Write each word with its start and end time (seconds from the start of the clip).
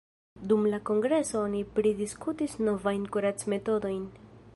Dum 0.51 0.63
la 0.69 0.77
kongreso 0.89 1.43
oni 1.49 1.61
pridiskutis 1.75 2.57
novajn 2.69 3.05
kuracmetodojn. 3.17 4.01